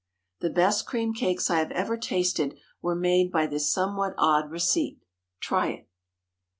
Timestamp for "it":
5.67-5.89